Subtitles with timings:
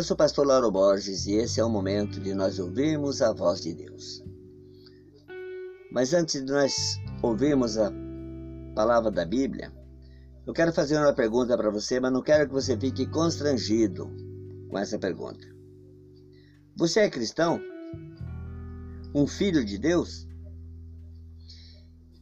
[0.00, 3.34] Eu sou o pastor Lauro Borges e esse é o momento de nós ouvirmos a
[3.34, 4.24] voz de Deus.
[5.92, 7.92] Mas antes de nós ouvirmos a
[8.74, 9.70] palavra da Bíblia,
[10.46, 14.10] eu quero fazer uma pergunta para você, mas não quero que você fique constrangido
[14.70, 15.46] com essa pergunta.
[16.78, 17.60] Você é cristão?
[19.14, 20.26] Um filho de Deus?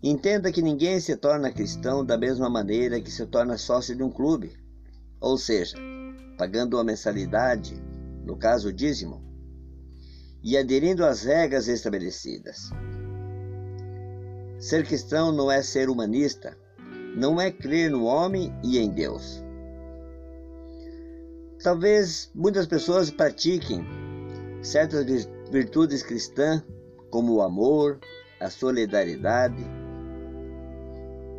[0.02, 4.10] Entenda que ninguém se torna cristão da mesma maneira que se torna sócio de um
[4.10, 4.50] clube,
[5.20, 5.78] ou seja,
[6.38, 7.74] pagando uma mensalidade,
[8.24, 9.20] no caso o dízimo,
[10.42, 12.70] e aderindo às regras estabelecidas.
[14.60, 16.56] Ser cristão não é ser humanista,
[17.16, 19.44] não é crer no homem e em Deus.
[21.62, 23.84] Talvez muitas pessoas pratiquem
[24.62, 26.62] certas virtudes cristãs,
[27.10, 27.98] como o amor,
[28.40, 29.64] a solidariedade,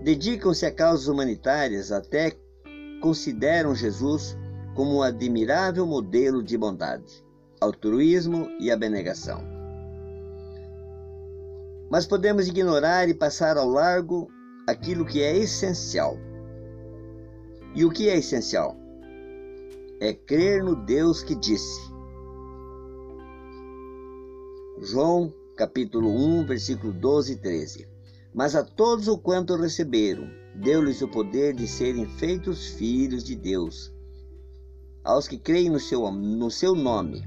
[0.04, 2.36] dedicam-se a causas humanitárias, até
[3.02, 4.38] consideram Jesus
[4.80, 7.22] como um admirável modelo de bondade,
[7.60, 9.44] altruísmo e abnegação.
[11.92, 14.32] Mas podemos ignorar e passar ao largo
[14.66, 16.18] aquilo que é essencial.
[17.76, 18.78] E o que é essencial?
[20.00, 21.82] É crer no Deus que disse.
[24.80, 27.88] João capítulo 1, versículo 12 e 13.
[28.34, 33.92] Mas a todos o quanto receberam, deu-lhes o poder de serem feitos filhos de Deus,
[35.04, 37.24] aos que creem no seu, no seu nome,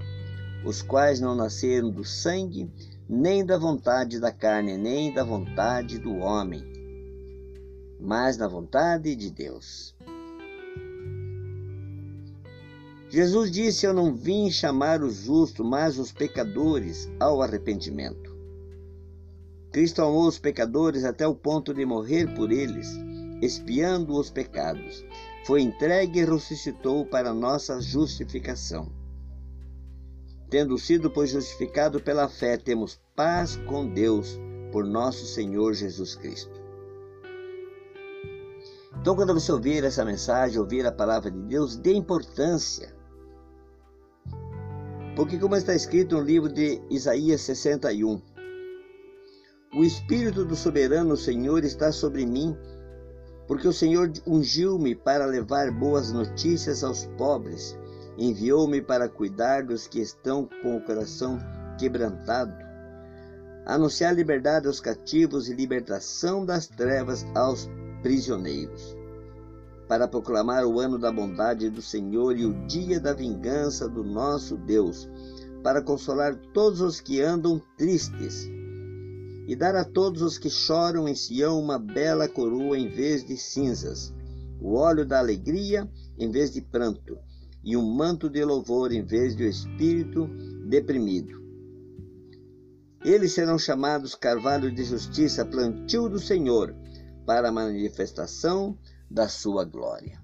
[0.64, 2.70] os quais não nasceram do sangue,
[3.08, 6.64] nem da vontade da carne, nem da vontade do homem,
[8.00, 9.94] mas na vontade de Deus.
[13.08, 18.34] Jesus disse: Eu não vim chamar os justos, mas os pecadores ao arrependimento.
[19.70, 22.88] Cristo amou os pecadores até o ponto de morrer por eles,
[23.42, 25.04] expiando os pecados.
[25.44, 28.92] Foi entregue e ressuscitou para nossa justificação.
[30.48, 34.38] Tendo sido, pois, justificado pela fé, temos paz com Deus
[34.70, 36.62] por nosso Senhor Jesus Cristo.
[39.00, 42.94] Então, quando você ouvir essa mensagem, ouvir a palavra de Deus, dê importância.
[45.16, 48.22] Porque, como está escrito no livro de Isaías 61,
[49.74, 52.56] o Espírito do soberano Senhor está sobre mim,
[53.52, 57.78] porque o Senhor ungiu-me para levar boas notícias aos pobres,
[58.16, 61.38] enviou-me para cuidar dos que estão com o coração
[61.78, 62.50] quebrantado,
[63.66, 67.68] anunciar liberdade aos cativos e libertação das trevas aos
[68.00, 68.96] prisioneiros,
[69.86, 74.56] para proclamar o ano da bondade do Senhor e o dia da vingança do nosso
[74.56, 75.10] Deus,
[75.62, 78.50] para consolar todos os que andam tristes
[79.46, 83.36] e dar a todos os que choram em Sião uma bela coroa em vez de
[83.36, 84.14] cinzas,
[84.60, 85.88] o óleo da alegria
[86.18, 87.18] em vez de pranto,
[87.64, 90.28] e um manto de louvor em vez de um espírito
[90.68, 91.42] deprimido.
[93.04, 96.74] Eles serão chamados carvalho de justiça, plantio do Senhor,
[97.26, 98.78] para a manifestação
[99.10, 100.20] da sua glória.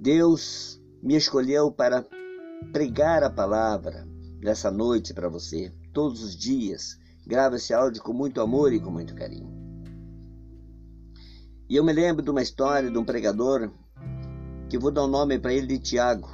[0.00, 2.06] Deus me escolheu para
[2.72, 4.06] pregar a palavra
[4.40, 6.98] dessa noite para você todos os dias.
[7.26, 9.52] Grava esse áudio com muito amor e com muito carinho.
[11.68, 13.70] E eu me lembro de uma história de um pregador,
[14.70, 16.28] que vou dar o um nome para ele de Tiago,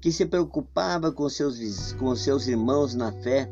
[0.00, 3.50] que se preocupava com seus, com seus irmãos na fé,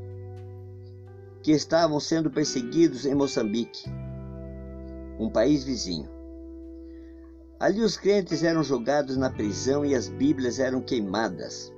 [1.42, 3.90] que estavam sendo perseguidos em Moçambique,
[5.18, 6.08] um país vizinho.
[7.60, 11.72] Ali os crentes eram jogados na prisão e as Bíblias eram queimadas.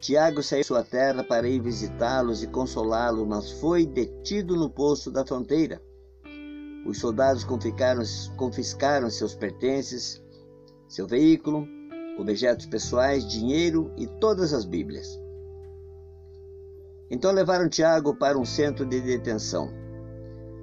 [0.00, 5.26] Tiago saiu sua terra para ir visitá-los e consolá-los, mas foi detido no posto da
[5.26, 5.82] fronteira.
[6.86, 8.02] Os soldados confiscaram,
[8.36, 10.22] confiscaram seus pertences,
[10.86, 11.66] seu veículo,
[12.16, 15.18] objetos pessoais, dinheiro e todas as Bíblias.
[17.10, 19.68] Então levaram Tiago para um centro de detenção.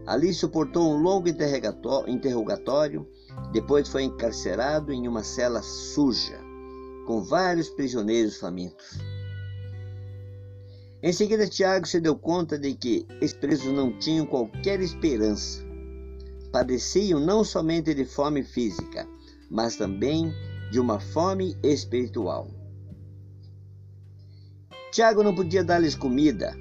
[0.07, 3.05] Ali suportou um longo interrogatório,
[3.51, 6.39] depois foi encarcerado em uma cela suja,
[7.05, 9.14] com vários prisioneiros famintos.
[11.05, 15.63] Em seguida, Tiago se deu conta de que os presos não tinham qualquer esperança.
[16.51, 19.07] Padeciam não somente de fome física,
[19.47, 20.33] mas também
[20.71, 22.47] de uma fome espiritual.
[24.91, 26.57] Tiago não podia dar-lhes comida,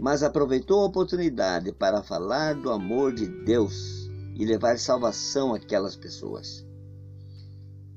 [0.00, 6.66] mas aproveitou a oportunidade para falar do amor de Deus e levar salvação àquelas pessoas.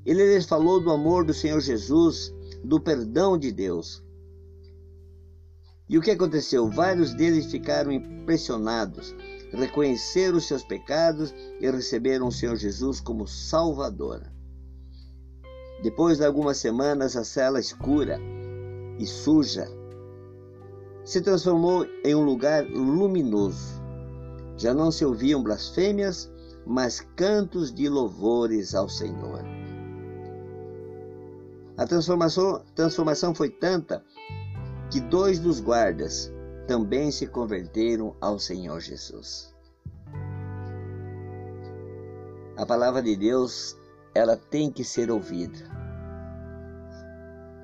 [0.04, 2.32] Ele lhes falou do amor do Senhor Jesus,
[2.62, 4.05] do perdão de Deus,
[5.88, 6.68] e o que aconteceu?
[6.68, 9.14] Vários deles ficaram impressionados,
[9.52, 14.22] reconheceram seus pecados e receberam o Senhor Jesus como Salvador.
[15.82, 18.18] Depois de algumas semanas, a cela escura
[18.98, 19.68] e suja
[21.04, 23.80] se transformou em um lugar luminoso.
[24.56, 26.28] Já não se ouviam blasfêmias,
[26.66, 29.44] mas cantos de louvores ao Senhor.
[31.76, 34.02] A transformação, transformação foi tanta
[34.90, 36.32] que dois dos guardas
[36.66, 39.54] também se converteram ao Senhor Jesus.
[42.56, 43.76] A palavra de Deus,
[44.14, 45.58] ela tem que ser ouvida.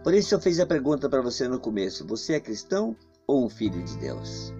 [0.04, 2.96] Por isso eu fiz a pergunta para você no começo: você é cristão
[3.26, 4.52] ou um filho de Deus?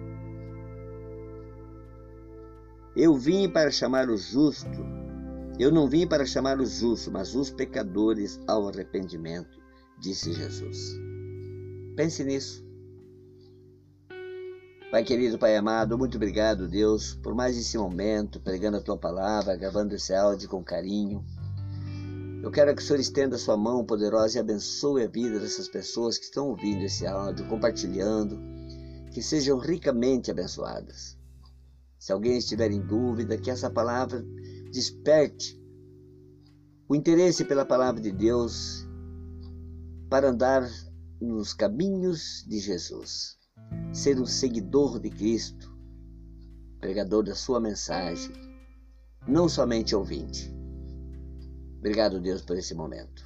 [2.95, 4.69] Eu vim para chamar o justo.
[5.59, 9.59] Eu não vim para chamar os justos, mas os pecadores ao arrependimento,
[9.99, 11.12] disse Jesus.
[11.95, 12.65] Pense nisso.
[14.89, 19.55] Pai querido, Pai amado, muito obrigado, Deus, por mais esse momento, pregando a tua palavra,
[19.55, 21.23] gravando esse áudio com carinho.
[22.43, 25.67] Eu quero que o Senhor estenda a sua mão poderosa e abençoe a vida dessas
[25.67, 28.39] pessoas que estão ouvindo esse áudio, compartilhando,
[29.11, 31.17] que sejam ricamente abençoadas.
[31.97, 34.23] Se alguém estiver em dúvida, que essa palavra
[34.71, 35.59] desperte
[36.87, 38.87] o interesse pela palavra de Deus
[40.09, 40.69] para andar
[41.23, 43.37] nos caminhos de Jesus,
[43.91, 45.73] ser um seguidor de Cristo,
[46.79, 48.31] pregador da sua mensagem,
[49.27, 50.53] não somente ouvinte.
[51.77, 53.23] Obrigado, Deus, por esse momento.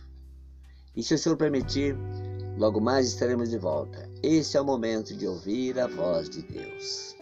[0.96, 1.96] E se o Senhor permitir,
[2.58, 4.10] logo mais estaremos de volta.
[4.24, 7.16] Esse é o momento de ouvir a voz de Deus.